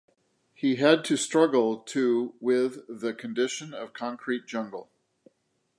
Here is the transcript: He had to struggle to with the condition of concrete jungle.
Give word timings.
He 0.55 0.77
had 0.77 1.05
to 1.05 1.15
struggle 1.15 1.77
to 1.77 2.33
with 2.39 2.83
the 2.89 3.13
condition 3.13 3.71
of 3.75 3.93
concrete 3.93 4.47
jungle. 4.47 4.89